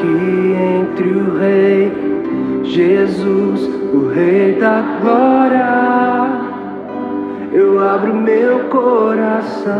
[0.00, 1.92] aqui entre o Rei
[2.64, 3.60] Jesus,
[3.92, 6.40] o Rei da Glória.
[7.52, 9.76] Eu abro meu coração,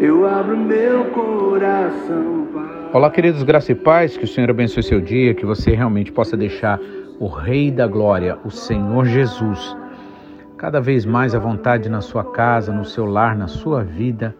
[0.00, 2.48] eu abro meu coração.
[2.94, 6.36] Olá, queridos, graça e paz, que o Senhor abençoe seu dia, que você realmente possa
[6.36, 6.80] deixar
[7.18, 9.76] o Rei da Glória, o Senhor Jesus,
[10.56, 14.34] cada vez mais à vontade na sua casa, no seu lar, na sua vida,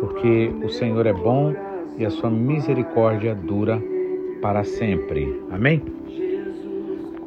[0.00, 1.54] porque o Senhor é bom
[1.98, 3.82] e a sua misericórdia dura
[4.40, 5.42] para sempre.
[5.50, 5.82] Amém?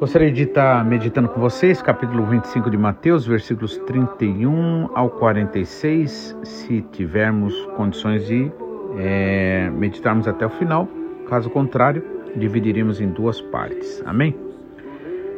[0.00, 6.82] Gostaria de estar meditando com vocês, capítulo 25 de Mateus, versículos 31 ao 46, se
[6.90, 8.50] tivermos condições de
[8.98, 10.88] é, meditarmos até o final.
[11.28, 12.02] Caso contrário,
[12.34, 14.02] dividiremos em duas partes.
[14.04, 14.34] Amém?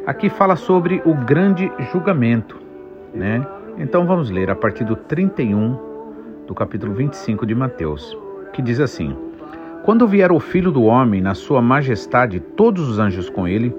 [0.07, 2.59] Aqui fala sobre o grande julgamento,
[3.13, 3.45] né?
[3.77, 5.77] Então vamos ler a partir do 31
[6.47, 8.17] do capítulo 25 de Mateus,
[8.55, 9.13] que diz assim:
[9.83, 13.75] Quando vier o Filho do homem na sua majestade, todos os anjos com ele,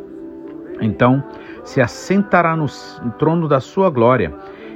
[0.81, 1.25] então
[1.64, 2.67] se assentará no
[3.19, 4.33] trono da sua glória,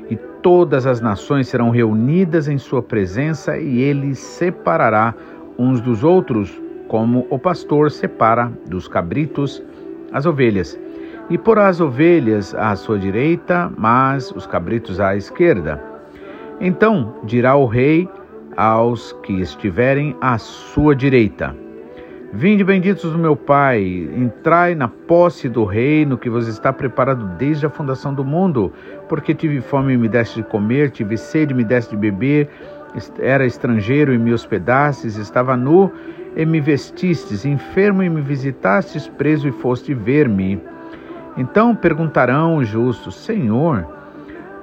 [0.08, 5.14] e todas as nações serão reunidas em sua presença, e ele separará
[5.58, 9.62] uns dos outros, como o pastor separa dos cabritos
[10.10, 10.80] as ovelhas.
[11.28, 15.80] E porá as ovelhas à sua direita, mas os cabritos à esquerda.
[16.60, 18.08] Então dirá o rei
[18.56, 21.54] aos que estiverem à sua direita:
[22.32, 23.82] Vinde benditos do meu Pai,
[24.16, 28.72] entrai na posse do reino que vos está preparado desde a fundação do mundo,
[29.08, 32.48] porque tive fome e me deste de comer, tive sede e me deste de beber,
[33.18, 35.90] era estrangeiro e me hospedastes, estava nu
[36.36, 40.60] e me vestistes, enfermo e me visitastes, preso e foste ver-me.
[41.36, 43.86] Então perguntarão os justos: Senhor,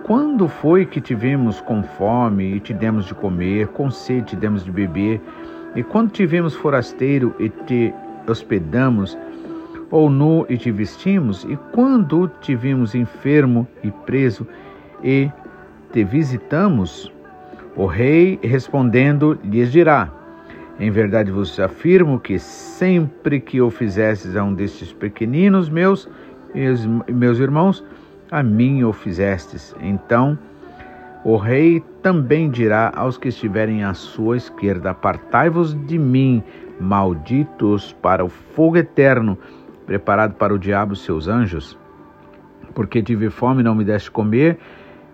[0.08, 4.64] quando foi que tivemos com fome e te demos de comer, com sede te demos
[4.64, 5.20] de beber?
[5.76, 7.94] E quando tivemos forasteiro e te
[8.26, 9.18] hospedamos,
[9.92, 14.48] ou nu e te vestimos, e quando tivemos enfermo e preso
[15.04, 15.30] e
[15.92, 17.12] te visitamos,
[17.76, 20.10] o rei respondendo lhes dirá:
[20.80, 26.10] Em verdade vos afirmo que sempre que o fizestes a um destes pequeninos meus,
[27.10, 27.84] meus irmãos,
[28.32, 29.76] a mim o fizestes.
[29.80, 30.38] Então
[31.24, 36.44] o rei também dirá aos que estiverem à sua esquerda: Apartai-vos de mim,
[36.80, 39.38] malditos, para o fogo eterno,
[39.86, 41.78] preparado para o diabo e seus anjos.
[42.74, 44.58] Porque tive fome, não me deste comer,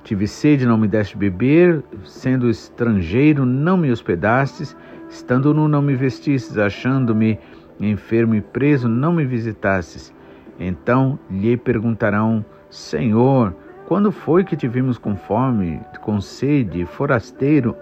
[0.03, 4.75] tive sede, não me deste beber, sendo estrangeiro, não me hospedastes,
[5.09, 7.40] estando nu, não me vestistes, achando-me
[7.80, 10.13] enfermo e preso, não me visitastes.
[10.59, 17.75] Então lhe perguntarão: Senhor, quando foi que te vimos com fome, com sede, forasteiro,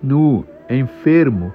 [0.00, 1.52] nu, enfermo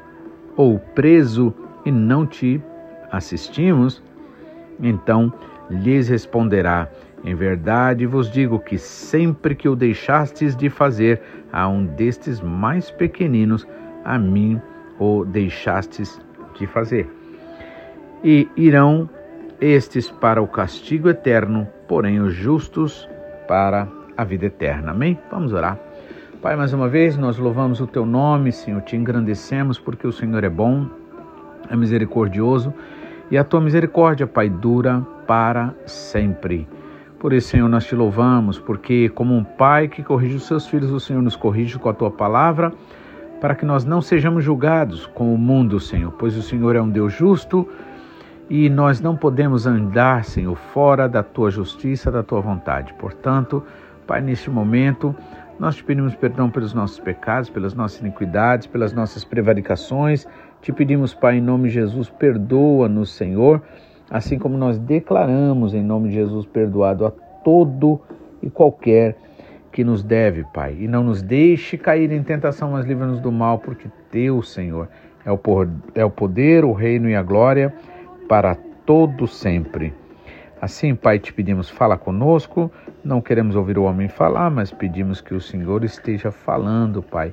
[0.58, 1.54] ou preso
[1.86, 2.62] e não te
[3.10, 4.04] assistimos?
[4.82, 5.32] Então
[5.70, 6.90] lhes responderá:
[7.24, 11.22] Em verdade vos digo que sempre que o deixastes de fazer
[11.54, 13.66] a um destes mais pequeninos,
[14.04, 14.62] a mim
[15.00, 16.20] o deixastes
[16.60, 17.10] de fazer.
[18.22, 19.10] E irão
[19.64, 23.08] estes para o castigo eterno, porém os justos
[23.48, 23.88] para
[24.18, 24.92] a vida eterna.
[24.92, 25.18] Amém?
[25.32, 25.80] Vamos orar.
[26.42, 30.44] Pai, mais uma vez nós louvamos o teu nome, Senhor, te engrandecemos porque o Senhor
[30.44, 30.86] é bom,
[31.70, 32.74] é misericordioso
[33.32, 36.68] e a tua misericórdia, Pai, dura para sempre.
[37.18, 40.92] Por isso, Senhor, nós te louvamos, porque como um pai que corrige os seus filhos,
[40.92, 42.74] o Senhor nos corrige com a tua palavra,
[43.40, 46.90] para que nós não sejamos julgados com o mundo, Senhor, pois o Senhor é um
[46.90, 47.66] Deus justo
[48.56, 52.94] e nós não podemos andar, Senhor, fora da tua justiça, da tua vontade.
[53.00, 53.64] Portanto,
[54.06, 55.16] Pai, neste momento,
[55.58, 60.28] nós te pedimos perdão pelos nossos pecados, pelas nossas iniquidades, pelas nossas prevaricações.
[60.62, 63.60] Te pedimos, Pai, em nome de Jesus, perdoa-nos, Senhor,
[64.08, 67.12] assim como nós declaramos, em nome de Jesus, perdoado a
[67.44, 68.00] todo
[68.40, 69.18] e qualquer
[69.72, 70.78] que nos deve, Pai.
[70.80, 74.90] E não nos deixe cair em tentação, mas livra-nos do mal, porque Teu, Senhor,
[75.26, 75.40] é o,
[75.96, 77.74] é o poder, o reino e a glória
[78.34, 79.94] para todo sempre.
[80.60, 82.72] Assim, Pai, te pedimos, fala conosco.
[83.04, 87.32] Não queremos ouvir o homem falar, mas pedimos que o Senhor esteja falando, Pai,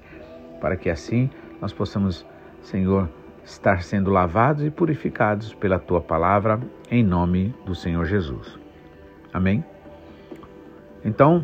[0.60, 2.26] para que assim nós possamos,
[2.60, 3.08] Senhor,
[3.42, 6.60] estar sendo lavados e purificados pela tua palavra,
[6.90, 8.58] em nome do Senhor Jesus.
[9.32, 9.64] Amém?
[11.02, 11.42] Então,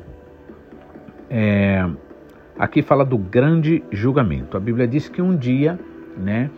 [1.31, 1.83] é,
[2.59, 4.55] aqui fala do grande julgamento.
[4.55, 5.81] A Bíblia diz que um dia,
[6.15, 6.51] né,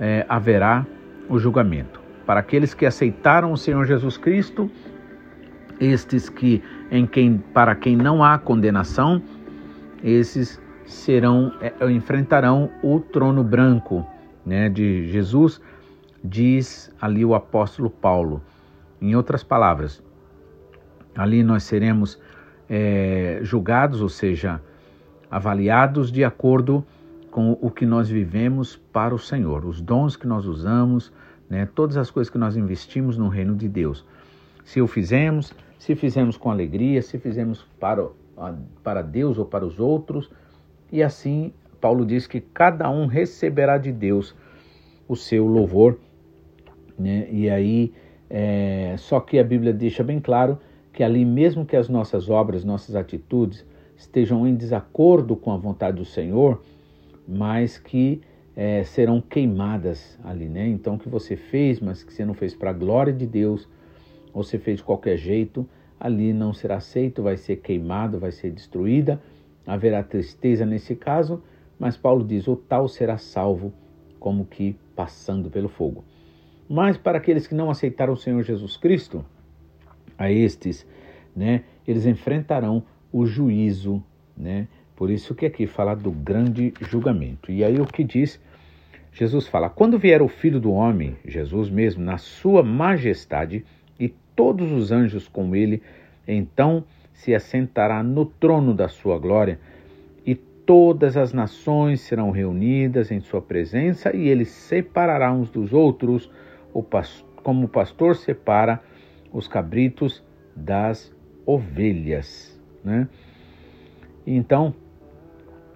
[0.00, 0.86] é, haverá
[1.28, 2.05] o julgamento.
[2.26, 4.70] Para aqueles que aceitaram o Senhor Jesus Cristo,
[5.80, 9.22] estes que em quem para quem não há condenação,
[10.02, 14.04] esses serão é, enfrentarão o trono branco,
[14.44, 15.60] né, de Jesus
[16.22, 18.42] diz ali o apóstolo Paulo.
[19.00, 20.02] Em outras palavras,
[21.14, 22.20] ali nós seremos
[22.68, 24.60] é, julgados, ou seja,
[25.30, 26.84] avaliados de acordo
[27.30, 31.12] com o que nós vivemos para o Senhor, os dons que nós usamos,
[31.48, 34.04] né, todas as coisas que nós investimos no reino de Deus.
[34.64, 38.08] Se o fizemos, se fizemos com alegria, se fizemos para,
[38.82, 40.30] para Deus ou para os outros,
[40.90, 44.34] e assim Paulo diz que cada um receberá de Deus
[45.08, 45.98] o seu louvor,
[46.98, 47.28] né?
[47.30, 47.92] E aí,
[48.28, 50.58] é, só que a Bíblia deixa bem claro
[50.92, 53.64] que ali, mesmo que as nossas obras, nossas atitudes
[53.96, 56.62] estejam em desacordo com a vontade do Senhor,
[57.28, 58.20] mas que
[58.56, 60.66] é, serão queimadas ali, né?
[60.66, 63.68] Então, o que você fez, mas que você não fez para a glória de Deus,
[64.32, 65.68] ou você fez de qualquer jeito,
[66.00, 69.20] ali não será aceito, vai ser queimado, vai ser destruída,
[69.66, 71.42] haverá tristeza nesse caso,
[71.78, 73.72] mas Paulo diz: o tal será salvo,
[74.18, 76.02] como que passando pelo fogo.
[76.68, 79.24] Mas para aqueles que não aceitaram o Senhor Jesus Cristo,
[80.18, 80.86] a estes,
[81.34, 82.82] né, eles enfrentarão
[83.12, 84.02] o juízo,
[84.36, 84.66] né?
[84.96, 87.52] Por isso que aqui fala do grande julgamento.
[87.52, 88.40] E aí o que diz?
[89.16, 93.64] Jesus fala: Quando vier o Filho do homem, Jesus mesmo, na sua majestade,
[93.98, 95.82] e todos os anjos com ele,
[96.28, 96.84] então
[97.14, 99.58] se assentará no trono da sua glória,
[100.26, 106.30] e todas as nações serão reunidas em sua presença, e ele separará uns dos outros,
[107.42, 108.82] como o pastor separa
[109.32, 110.22] os cabritos
[110.54, 111.10] das
[111.46, 112.60] ovelhas.
[112.84, 113.08] Né?
[114.26, 114.74] Então,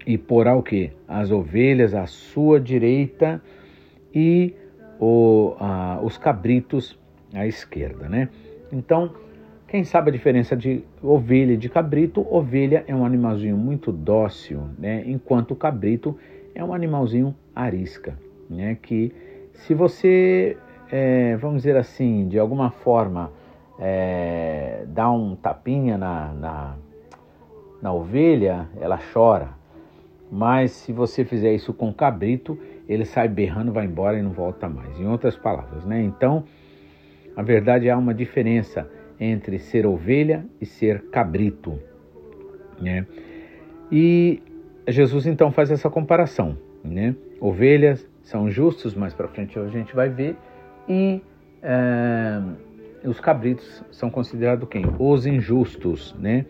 [0.07, 0.93] e porá o que?
[1.07, 3.43] As ovelhas à sua direita
[4.15, 4.55] e
[4.99, 6.99] o, a, os cabritos
[7.33, 8.29] à esquerda, né?
[8.73, 9.13] Então,
[9.67, 12.27] quem sabe a diferença de ovelha e de cabrito?
[12.29, 15.03] Ovelha é um animalzinho muito dócil, né?
[15.07, 16.17] Enquanto o cabrito
[16.55, 18.19] é um animalzinho arisca,
[18.49, 18.77] né?
[18.83, 19.13] Que
[19.55, 20.57] se você,
[20.91, 23.31] é, vamos dizer assim, de alguma forma
[23.79, 26.77] é, dá um tapinha na, na,
[27.81, 29.60] na ovelha, ela chora.
[30.31, 34.69] Mas se você fizer isso com cabrito, ele sai berrando, vai embora e não volta
[34.69, 34.99] mais.
[35.01, 36.01] Em outras palavras, né?
[36.03, 36.45] Então,
[37.37, 38.89] a verdade há uma diferença
[39.19, 41.79] entre ser ovelha e ser cabrito,
[42.81, 43.07] né?
[43.91, 44.43] E
[44.89, 47.15] Jesus então faz essa comparação, né?
[47.41, 50.37] Ovelhas são justos, mais para frente a gente vai ver,
[50.89, 51.21] e
[51.63, 52.41] é,
[53.05, 54.85] os cabritos são considerados quem?
[54.99, 56.47] Os injustos, né?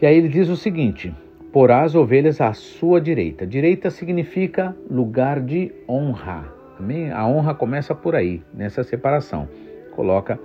[0.00, 1.14] E aí ele diz o seguinte:
[1.56, 3.46] porá as ovelhas à sua direita.
[3.46, 6.52] Direita significa lugar de honra.
[6.78, 7.10] Amém?
[7.10, 9.48] A honra começa por aí, nessa separação.
[9.92, 10.38] Coloca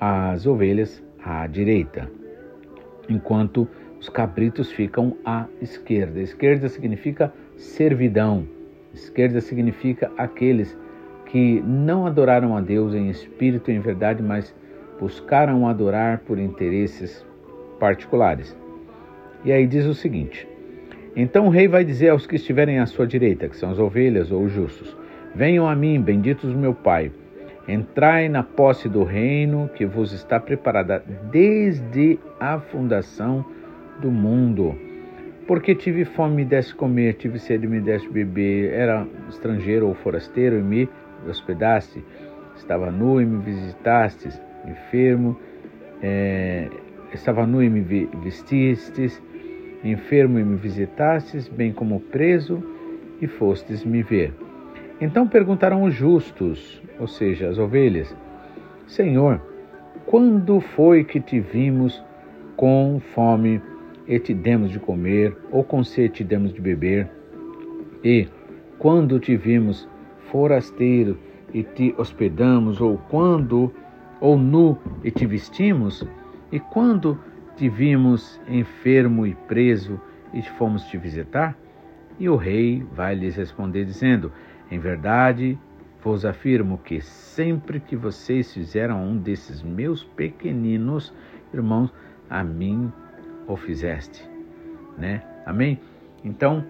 [0.00, 2.10] as ovelhas à direita,
[3.08, 3.68] enquanto
[4.00, 6.18] os cabritos ficam à esquerda.
[6.18, 8.44] Esquerda significa servidão.
[8.92, 10.76] Esquerda significa aqueles
[11.26, 14.52] que não adoraram a Deus em espírito e em verdade, mas
[14.98, 17.24] buscaram adorar por interesses
[17.78, 18.60] particulares.
[19.44, 20.46] E aí diz o seguinte:
[21.16, 24.30] Então o rei vai dizer aos que estiverem à sua direita, que são as ovelhas
[24.30, 24.96] ou os justos:
[25.34, 27.10] Venham a mim, benditos meu Pai.
[27.66, 33.44] Entrai na posse do reino que vos está preparada desde a fundação
[34.00, 34.74] do mundo.
[35.46, 40.58] Porque tive fome, me desse comer, tive sede, me desse beber, era estrangeiro ou forasteiro
[40.58, 40.88] e me
[41.28, 42.04] hospedaste,
[42.56, 45.38] estava nu e me visitastes, enfermo,
[46.02, 46.68] é,
[47.12, 47.80] estava nu e me
[48.22, 49.22] vestistes,
[49.84, 52.62] enfermo e me visitastes, bem como preso
[53.20, 54.34] e fostes me ver.
[55.00, 58.14] Então perguntaram os justos, ou seja, as ovelhas:
[58.86, 59.40] Senhor,
[60.06, 62.02] quando foi que te vimos
[62.56, 63.60] com fome
[64.06, 67.08] e te demos de comer, ou com sede te demos de beber?
[68.04, 68.28] E
[68.78, 69.88] quando te vimos
[70.30, 71.18] forasteiro
[71.52, 73.72] e te hospedamos, ou quando
[74.20, 76.06] ou nu e te vestimos?
[76.50, 77.18] E quando
[77.62, 80.00] te vimos enfermo e preso
[80.34, 81.56] e fomos te visitar?
[82.18, 84.32] E o rei vai lhes responder, dizendo:
[84.68, 85.56] Em verdade
[86.02, 91.14] vos afirmo que sempre que vocês fizeram um desses meus pequeninos
[91.54, 91.94] irmãos,
[92.28, 92.92] a mim
[93.46, 94.28] o fizeste.
[94.98, 95.22] Né?
[95.46, 95.80] Amém?
[96.24, 96.64] Então,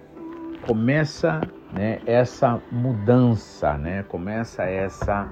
[0.67, 1.41] começa
[1.73, 4.03] né, essa mudança, né?
[4.03, 5.27] começa essa.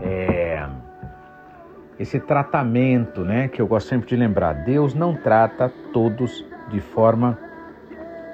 [0.00, 0.66] É
[2.02, 4.64] esse tratamento, né, que eu gosto sempre de lembrar.
[4.64, 7.38] Deus não trata todos de forma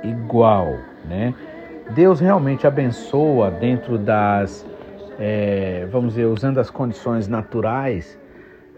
[0.02, 1.34] igual, né?
[1.90, 4.66] Deus realmente abençoa dentro das,
[5.18, 8.18] é, vamos dizer, usando as condições naturais.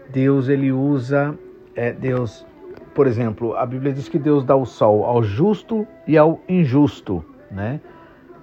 [0.09, 1.37] Deus ele usa,
[1.73, 2.45] é, Deus,
[2.93, 7.23] por exemplo, a Bíblia diz que Deus dá o sol ao justo e ao injusto,
[7.49, 7.79] né?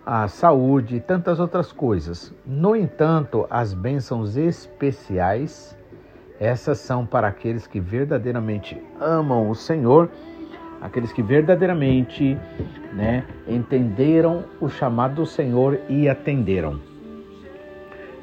[0.07, 2.33] a saúde e tantas outras coisas.
[2.47, 5.77] No entanto, as bênçãos especiais,
[6.41, 10.09] essas são para aqueles que verdadeiramente amam o Senhor,
[10.81, 12.39] aqueles que verdadeiramente
[12.93, 16.81] né, entenderam o chamado do Senhor e atenderam.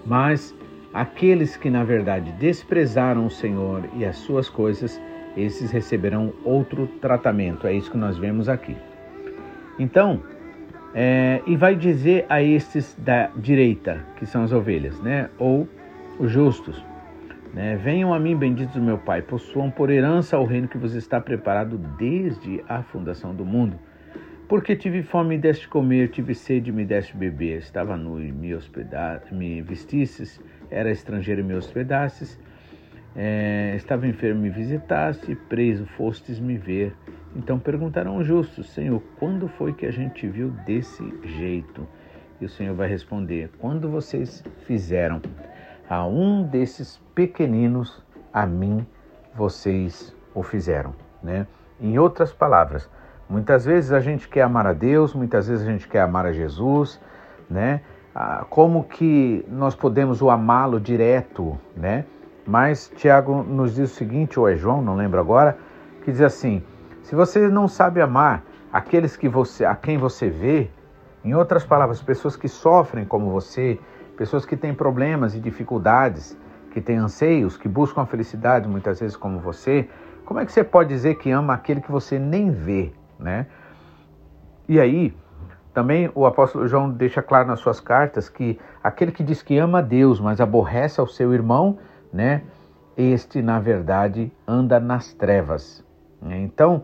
[0.05, 0.55] Mas
[0.93, 5.01] aqueles que na verdade desprezaram o Senhor e as suas coisas,
[5.35, 7.67] esses receberão outro tratamento.
[7.67, 8.77] É isso que nós vemos aqui.
[9.77, 10.21] Então,
[10.93, 15.29] é, e vai dizer a estes da direita, que são as ovelhas, né?
[15.37, 15.67] Ou
[16.17, 16.81] os justos,
[17.55, 17.77] né?
[17.77, 21.21] Venham a mim, benditos do meu Pai, possuam por herança o reino que vos está
[21.21, 23.79] preparado desde a fundação do mundo.
[24.49, 28.29] Porque tive fome e deste comer, tive sede e me deste beber, estava nu e
[28.29, 32.37] me, hospedaste, me vestisses, era estrangeiro e me hospedastes,
[33.15, 36.93] é, estava enfermo e me visitaste, preso fostes me ver.
[37.37, 41.87] Então perguntarão os justos, Senhor, quando foi que a gente viu desse jeito?
[42.41, 45.21] E o Senhor vai responder: quando vocês fizeram
[45.89, 48.85] a um desses pequeninos, a mim
[49.35, 51.47] vocês o fizeram, né?
[51.79, 52.89] Em outras palavras,
[53.29, 56.31] muitas vezes a gente quer amar a Deus, muitas vezes a gente quer amar a
[56.31, 56.99] Jesus,
[57.49, 57.81] né?
[58.13, 62.05] Ah, como que nós podemos o amá-lo direto, né?
[62.47, 65.57] Mas Tiago nos diz o seguinte, ou é João, não lembro agora,
[66.03, 66.63] que diz assim:
[67.01, 70.69] se você não sabe amar aqueles que você, a quem você vê,
[71.23, 73.79] em outras palavras, pessoas que sofrem como você,
[74.17, 76.37] pessoas que têm problemas e dificuldades,
[76.71, 79.87] que têm anseios, que buscam a felicidade muitas vezes como você,
[80.25, 83.45] como é que você pode dizer que ama aquele que você nem vê, né?
[84.67, 85.15] E aí,
[85.73, 89.79] também o apóstolo João deixa claro nas suas cartas que aquele que diz que ama
[89.79, 91.77] a Deus, mas aborrece ao seu irmão,
[92.11, 92.41] né?
[92.97, 95.85] Este, na verdade, anda nas trevas.
[96.21, 96.83] Então,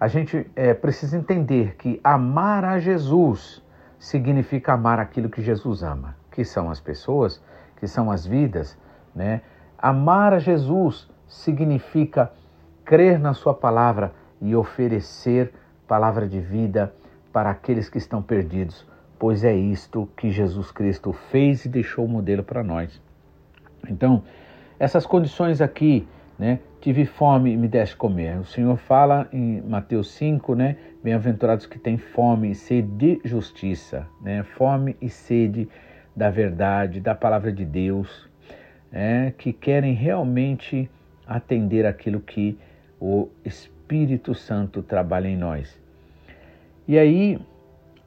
[0.00, 3.62] a gente é, precisa entender que amar a Jesus
[3.98, 7.40] significa amar aquilo que Jesus ama, que são as pessoas,
[7.76, 8.76] que são as vidas,
[9.14, 9.40] né?
[9.78, 12.32] Amar a Jesus significa
[12.84, 15.52] crer na Sua palavra e oferecer
[15.86, 16.92] palavra de vida
[17.32, 18.84] para aqueles que estão perdidos,
[19.16, 23.00] pois é isto que Jesus Cristo fez e deixou o modelo para nós.
[23.88, 24.24] Então,
[24.76, 26.58] essas condições aqui, né?
[26.80, 28.38] Tive fome e me deste comer.
[28.40, 30.76] O Senhor fala em Mateus 5, né?
[31.02, 34.42] Bem-aventurados que têm fome e sede de justiça, né?
[34.42, 35.68] Fome e sede
[36.14, 38.28] da verdade, da palavra de Deus,
[38.90, 39.32] né?
[39.36, 40.90] que querem realmente
[41.26, 42.58] atender aquilo que
[43.00, 45.80] o Espírito Santo trabalha em nós.
[46.86, 47.38] E aí,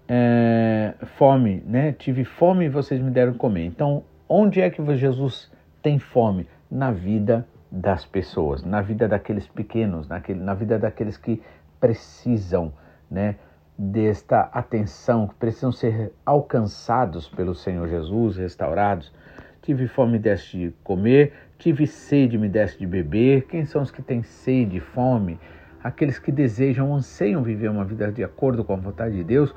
[0.07, 1.91] é, fome, né?
[1.91, 3.65] Tive fome e vocês me deram comer.
[3.65, 6.47] Então, onde é que Jesus tem fome?
[6.69, 11.41] Na vida das pessoas, na vida daqueles pequenos, naquele, na vida daqueles que
[11.79, 12.71] precisam,
[13.09, 13.35] né?
[13.77, 19.13] Desta atenção, que precisam ser alcançados pelo Senhor Jesus, restaurados.
[19.61, 23.43] Tive fome, me deste de comer, tive sede, me deste de beber.
[23.43, 25.39] Quem são os que têm sede, fome?
[25.87, 29.55] aqueles que desejam, anseiam viver uma vida de acordo com a vontade de Deus,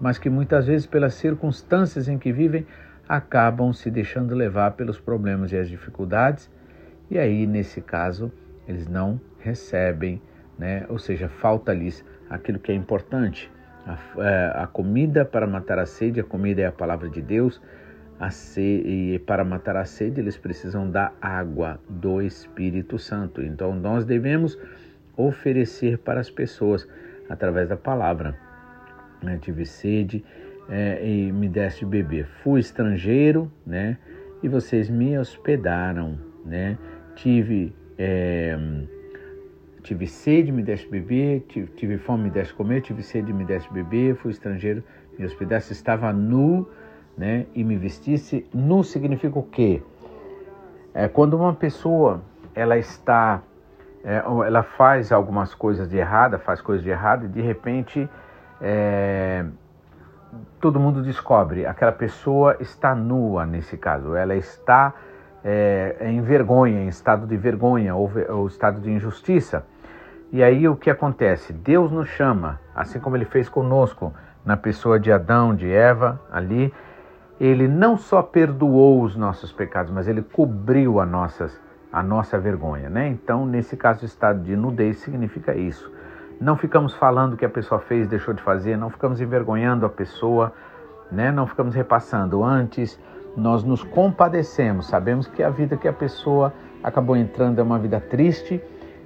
[0.00, 2.66] mas que muitas vezes, pelas circunstâncias em que vivem,
[3.08, 6.50] acabam se deixando levar pelos problemas e as dificuldades,
[7.10, 8.30] e aí, nesse caso,
[8.68, 10.20] eles não recebem,
[10.58, 10.84] né?
[10.88, 13.50] ou seja, falta-lhes aquilo que é importante.
[13.90, 17.60] A, é, a, comida para matar a sede, a comida é a palavra de Deus,
[18.30, 23.42] sede, e para matar a sede eles precisam da água do Espírito Santo.
[23.42, 24.58] Então nós devemos
[25.16, 26.86] oferecer para as pessoas
[27.28, 28.36] através da palavra.
[29.22, 29.38] Né?
[29.40, 30.24] Tive sede
[30.68, 32.26] é, e me deste beber.
[32.42, 33.98] Fui estrangeiro, né?
[34.42, 36.78] E vocês me hospedaram, né?
[37.16, 38.56] Tive é,
[39.82, 41.40] tive sede, me deste beber.
[41.48, 42.82] Tive, tive, fome, me deste comer.
[42.82, 44.16] Tive sede, me deste beber.
[44.16, 44.82] Fui estrangeiro,
[45.18, 45.72] me hospedaste.
[45.72, 46.68] Estava nu,
[47.16, 47.46] né?
[47.54, 48.46] E me vestisse.
[48.52, 49.82] Nu significa o quê?
[50.92, 52.22] É quando uma pessoa
[52.54, 53.42] ela está
[54.02, 58.08] é, ela faz algumas coisas de errada, faz coisas de errada e de repente
[58.60, 59.44] é,
[60.60, 64.94] todo mundo descobre, aquela pessoa está nua nesse caso, ela está
[65.44, 69.64] é, em vergonha, em estado de vergonha ou, ou estado de injustiça.
[70.32, 71.52] E aí o que acontece?
[71.52, 74.12] Deus nos chama, assim como ele fez conosco
[74.44, 76.72] na pessoa de Adão, de Eva, ali,
[77.40, 81.60] ele não só perdoou os nossos pecados, mas ele cobriu as nossas
[81.92, 83.08] a nossa vergonha, né?
[83.08, 85.90] Então, nesse caso, o estado de nudez significa isso.
[86.40, 89.88] Não ficamos falando o que a pessoa fez, deixou de fazer, não ficamos envergonhando a
[89.88, 90.52] pessoa,
[91.10, 91.32] né?
[91.32, 92.44] Não ficamos repassando.
[92.44, 92.98] Antes,
[93.36, 98.00] nós nos compadecemos, sabemos que a vida que a pessoa acabou entrando é uma vida
[98.00, 98.60] triste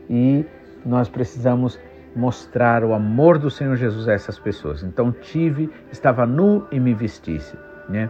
[0.09, 0.45] e
[0.85, 1.79] nós precisamos
[2.15, 4.83] mostrar o amor do Senhor Jesus a essas pessoas.
[4.83, 7.57] Então tive, estava nu e me vestisse,
[7.89, 8.09] né?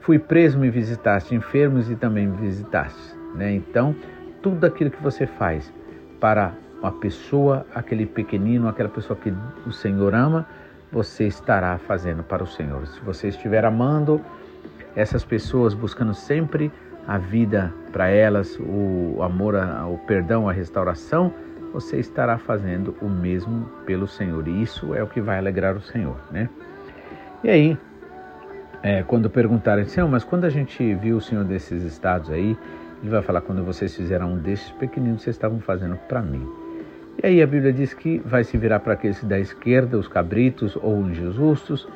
[0.00, 3.52] Fui preso, me visitaste, enfermos e também me visitaste, né?
[3.52, 3.94] Então,
[4.40, 5.72] tudo aquilo que você faz
[6.20, 9.34] para uma pessoa, aquele pequenino, aquela pessoa que
[9.66, 10.46] o Senhor ama,
[10.92, 12.86] você estará fazendo para o Senhor.
[12.86, 14.20] Se você estiver amando
[14.96, 16.72] essas pessoas, buscando sempre
[17.06, 21.32] a vida para elas, o amor, o perdão, a restauração,
[21.72, 24.48] você estará fazendo o mesmo pelo Senhor.
[24.48, 26.48] E isso é o que vai alegrar o Senhor, né?
[27.44, 27.78] E aí,
[28.82, 32.56] é, quando perguntarem, Senhor, mas quando a gente viu o Senhor desses estados aí,
[33.02, 36.48] ele vai falar, quando vocês fizeram um desses pequeninos, vocês estavam fazendo para mim.
[37.22, 40.76] E aí a Bíblia diz que vai se virar para aqueles da esquerda, os cabritos
[40.76, 41.86] ou os justos,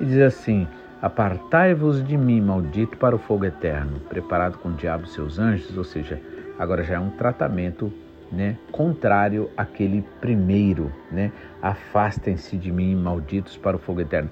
[0.00, 0.66] e diz assim:
[1.04, 5.76] Apartai-vos de mim, maldito, para o fogo eterno, preparado com o diabo e seus anjos,
[5.76, 6.18] ou seja,
[6.58, 7.92] agora já é um tratamento
[8.32, 11.30] né, contrário àquele primeiro, né?
[11.60, 14.30] Afastem-se de mim, malditos, para o fogo eterno.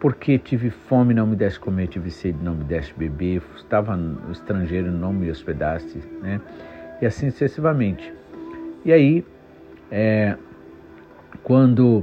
[0.00, 3.94] Porque tive fome, não me deste comer, tive sede, não me deste beber, estava
[4.30, 6.40] estrangeiro, não me hospedaste, né?
[7.02, 8.10] E assim sucessivamente.
[8.82, 9.26] E aí,
[9.90, 10.38] é,
[11.42, 12.02] quando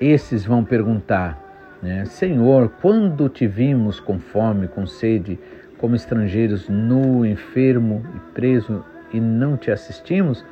[0.00, 1.47] esses vão perguntar
[1.82, 2.04] né?
[2.06, 5.38] Senhor, quando te vimos com fome, com sede,
[5.78, 10.44] como estrangeiros, nu, enfermo e preso, e não te assistimos?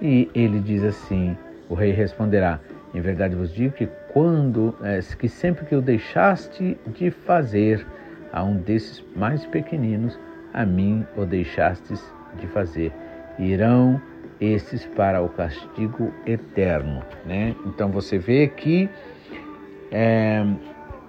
[0.00, 1.36] E ele diz assim:
[1.68, 2.60] o rei responderá:
[2.94, 7.86] Em verdade vos digo que quando, é, que sempre que o deixaste de fazer
[8.32, 10.18] a um desses mais pequeninos,
[10.52, 12.02] a mim o deixastes
[12.38, 12.92] de fazer.
[13.38, 14.00] Irão
[14.40, 17.54] esses para o castigo eterno, né?
[17.64, 18.90] Então você vê que
[19.92, 20.44] é,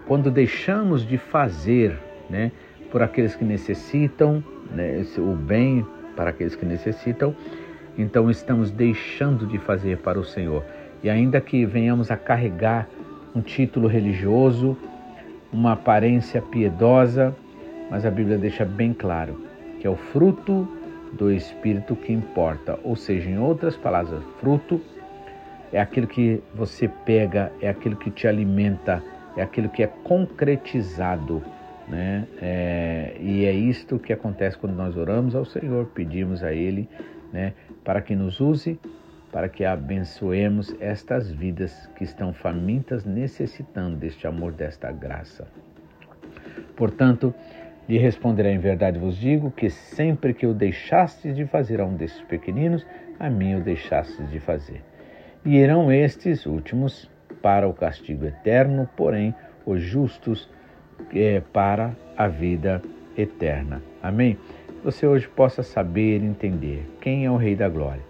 [0.06, 1.98] quando deixamos de fazer
[2.30, 2.52] né,
[2.92, 5.86] por aqueles que necessitam, né, o bem
[6.16, 7.36] para aqueles que necessitam,
[7.98, 10.64] então estamos deixando de fazer para o Senhor.
[11.02, 12.88] E ainda que venhamos a carregar
[13.34, 14.78] um título religioso,
[15.52, 17.36] uma aparência piedosa,
[17.90, 19.54] mas a Bíblia deixa bem claro
[19.84, 20.66] que é o fruto
[21.12, 22.80] do Espírito que importa.
[22.86, 24.80] Ou seja, em outras palavras, fruto
[25.74, 29.04] é aquilo que você pega, é aquilo que te alimenta,
[29.36, 31.44] é aquilo que é concretizado.
[31.88, 32.28] Né?
[32.40, 36.88] É, e é isto que acontece quando nós oramos ao Senhor, pedimos a Ele
[37.34, 38.80] né, para que nos use,
[39.32, 45.48] para que abençoemos estas vidas que estão famintas, necessitando deste amor, desta graça.
[46.76, 47.34] Portanto,
[47.90, 51.96] lhe responderei em verdade vos digo que sempre que o deixastes de fazer a um
[51.96, 52.86] desses pequeninos,
[53.20, 54.84] a mim o deixastes de fazer
[55.46, 57.10] e irão estes últimos
[57.42, 60.50] para o castigo eterno, porém os justos
[61.14, 62.82] é, para a vida
[63.18, 63.82] eterna.
[64.02, 64.38] Amém?
[64.84, 68.02] Você hoje possa saber e entender quem é o Rei da Glória,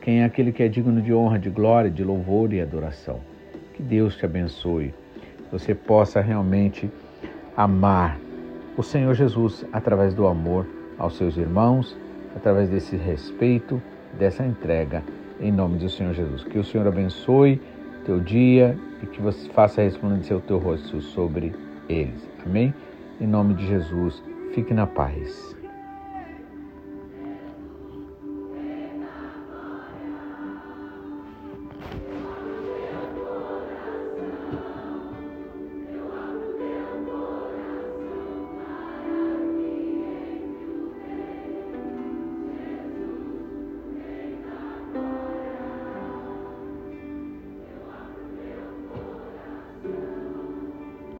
[0.00, 3.20] quem é aquele que é digno de honra, de glória, de louvor e adoração.
[3.74, 4.94] Que Deus te abençoe,
[5.50, 6.90] você possa realmente
[7.56, 8.18] amar
[8.76, 10.66] o Senhor Jesus através do amor
[10.98, 11.96] aos seus irmãos,
[12.36, 13.82] através desse respeito,
[14.18, 15.02] dessa entrega
[15.40, 16.44] em nome do Senhor Jesus.
[16.44, 17.60] Que o Senhor abençoe
[18.04, 21.52] teu dia e que você faça resplandecer o teu rosto sobre
[21.88, 22.28] eles.
[22.44, 22.74] Amém?
[23.20, 24.22] Em nome de Jesus,
[24.54, 25.59] fique na paz.